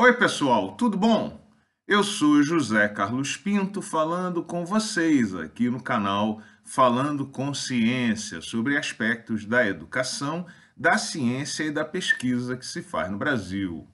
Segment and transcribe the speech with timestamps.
[0.00, 1.44] Oi, pessoal, tudo bom?
[1.84, 8.78] Eu sou José Carlos Pinto falando com vocês aqui no canal Falando com Ciência sobre
[8.78, 13.88] aspectos da educação, da ciência e da pesquisa que se faz no Brasil.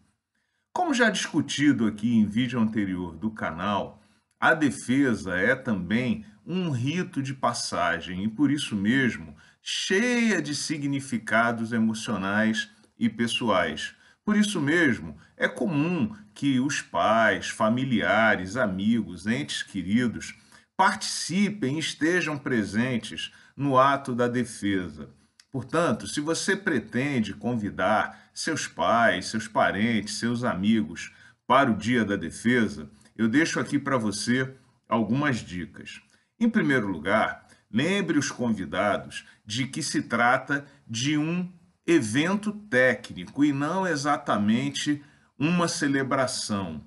[0.74, 4.02] Como já discutido aqui em vídeo anterior do canal,
[4.38, 11.72] a defesa é também um rito de passagem e, por isso mesmo, cheia de significados
[11.72, 20.34] emocionais e pessoais por isso mesmo, é comum que os pais, familiares, amigos, entes queridos
[20.76, 25.10] participem, estejam presentes no ato da defesa.
[25.52, 31.12] Portanto, se você pretende convidar seus pais, seus parentes, seus amigos
[31.46, 34.52] para o Dia da Defesa, eu deixo aqui para você
[34.88, 36.00] algumas dicas.
[36.40, 41.52] Em primeiro lugar, lembre os convidados de que se trata de um
[41.86, 45.02] evento técnico e não exatamente
[45.38, 46.82] uma celebração.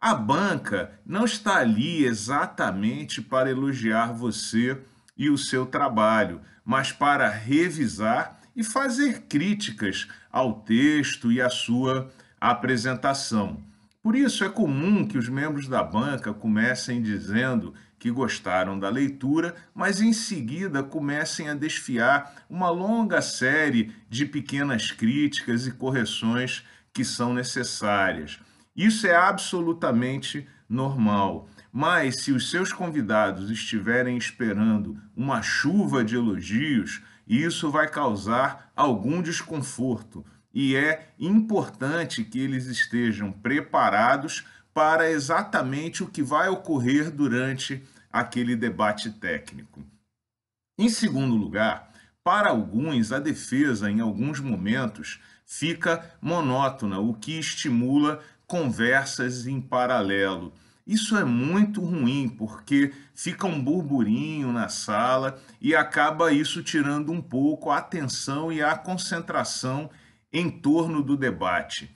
[0.00, 4.80] A banca não está ali exatamente para elogiar você
[5.16, 12.10] e o seu trabalho, mas para revisar e fazer críticas ao texto e à sua
[12.40, 13.62] apresentação.
[14.02, 19.54] Por isso é comum que os membros da banca comecem dizendo que gostaram da leitura,
[19.74, 27.04] mas em seguida comecem a desfiar uma longa série de pequenas críticas e correções que
[27.04, 28.40] são necessárias.
[28.74, 31.46] Isso é absolutamente normal.
[31.70, 39.20] Mas se os seus convidados estiverem esperando uma chuva de elogios, isso vai causar algum
[39.20, 40.24] desconforto.
[40.52, 48.56] E é importante que eles estejam preparados para exatamente o que vai ocorrer durante aquele
[48.56, 49.84] debate técnico.
[50.78, 51.92] Em segundo lugar,
[52.24, 60.52] para alguns, a defesa, em alguns momentos, fica monótona, o que estimula conversas em paralelo.
[60.86, 67.20] Isso é muito ruim, porque fica um burburinho na sala e acaba isso tirando um
[67.20, 69.88] pouco a atenção e a concentração
[70.32, 71.94] em torno do debate.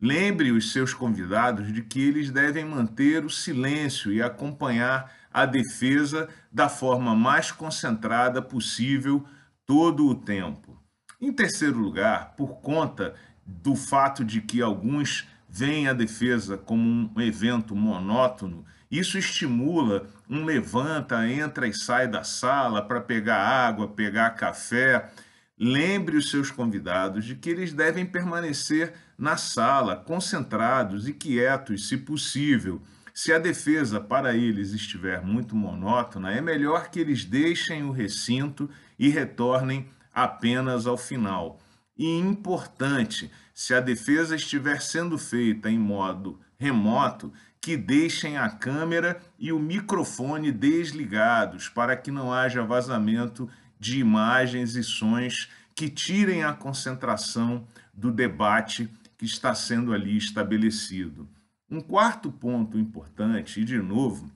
[0.00, 6.28] Lembre os seus convidados de que eles devem manter o silêncio e acompanhar a defesa
[6.52, 9.24] da forma mais concentrada possível
[9.66, 10.78] todo o tempo.
[11.20, 13.14] Em terceiro lugar, por conta
[13.46, 20.44] do fato de que alguns veem a defesa como um evento monótono, isso estimula um
[20.44, 25.10] levanta, entra e sai da sala para pegar água, pegar café
[25.58, 31.96] Lembre os seus convidados de que eles devem permanecer na sala, concentrados e quietos, se
[31.96, 32.82] possível.
[33.12, 38.68] Se a defesa para eles estiver muito monótona, é melhor que eles deixem o recinto
[38.98, 41.60] e retornem apenas ao final.
[41.96, 49.20] E importante, se a defesa estiver sendo feita em modo remoto, que deixem a câmera
[49.38, 53.48] e o microfone desligados para que não haja vazamento
[53.78, 61.28] de imagens e sons que tirem a concentração do debate que está sendo ali estabelecido.
[61.70, 64.30] Um quarto ponto importante, e de novo,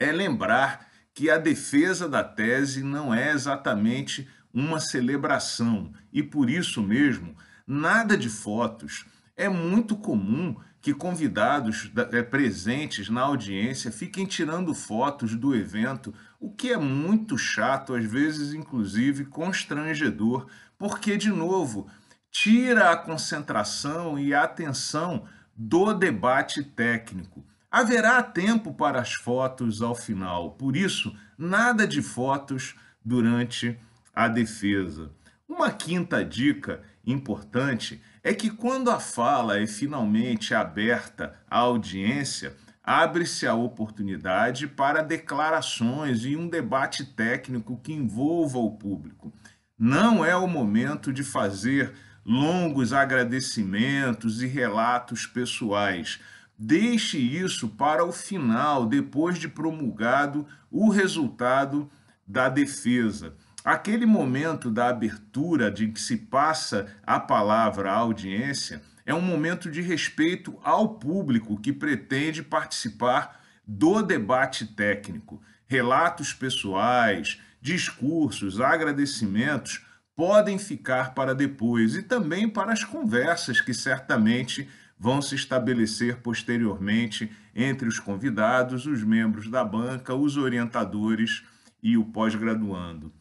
[0.00, 6.82] é lembrar que a defesa da tese não é exatamente uma celebração e por isso
[6.82, 7.36] mesmo,
[7.66, 9.04] nada de fotos.
[9.36, 16.50] É muito comum que convidados é, presentes na audiência fiquem tirando fotos do evento, o
[16.50, 21.86] que é muito chato, às vezes, inclusive, constrangedor, porque, de novo,
[22.32, 25.24] tira a concentração e a atenção
[25.56, 27.46] do debate técnico.
[27.70, 33.78] Haverá tempo para as fotos ao final, por isso, nada de fotos durante
[34.12, 35.12] a defesa.
[35.48, 43.46] Uma quinta dica importante é que quando a fala é finalmente aberta à audiência, abre-se
[43.46, 49.32] a oportunidade para declarações e um debate técnico que envolva o público.
[49.76, 51.92] Não é o momento de fazer
[52.24, 56.20] longos agradecimentos e relatos pessoais.
[56.56, 61.90] Deixe isso para o final, depois de promulgado o resultado
[62.26, 63.34] da defesa
[63.64, 69.70] aquele momento da abertura de que se passa a palavra à audiência é um momento
[69.70, 75.42] de respeito ao público que pretende participar do debate técnico.
[75.66, 84.68] Relatos pessoais, discursos, agradecimentos podem ficar para depois e também para as conversas que certamente
[84.98, 91.42] vão se estabelecer posteriormente entre os convidados, os membros da banca, os orientadores
[91.82, 93.12] e o pós-graduando.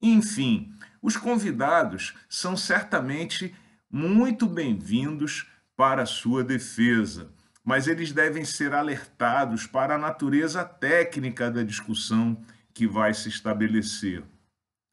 [0.00, 3.54] Enfim, os convidados são certamente
[3.90, 5.46] muito bem-vindos
[5.76, 7.30] para a sua defesa.
[7.66, 12.40] mas eles devem ser alertados para a natureza técnica da discussão
[12.72, 14.22] que vai se estabelecer.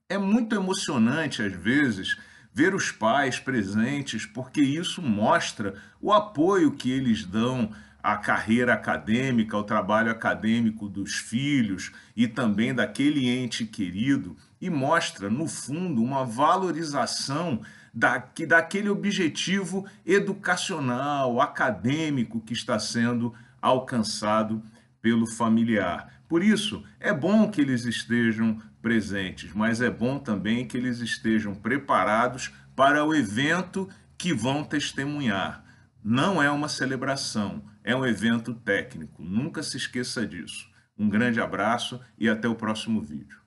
[0.09, 2.17] É muito emocionante, às vezes,
[2.51, 7.71] ver os pais presentes, porque isso mostra o apoio que eles dão
[8.03, 15.29] à carreira acadêmica, ao trabalho acadêmico dos filhos e também daquele ente querido, e mostra,
[15.29, 17.61] no fundo, uma valorização
[17.93, 24.61] da, daquele objetivo educacional, acadêmico que está sendo alcançado
[25.01, 26.21] pelo familiar.
[26.27, 31.55] Por isso, é bom que eles estejam presentes, mas é bom também que eles estejam
[31.55, 35.63] preparados para o evento que vão testemunhar.
[36.03, 39.23] Não é uma celebração, é um evento técnico.
[39.23, 40.69] Nunca se esqueça disso.
[40.97, 43.42] Um grande abraço e até o próximo vídeo.